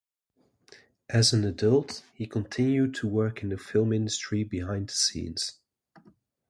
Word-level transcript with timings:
As 1.09 1.31
an 1.31 1.43
adult, 1.43 2.03
he 2.15 2.25
continued 2.25 2.95
to 2.95 3.07
work 3.07 3.43
in 3.43 3.49
the 3.49 3.57
film 3.59 3.93
industry 3.93 4.43
behind 4.43 4.87
the 4.89 4.93
scenes. 4.93 5.59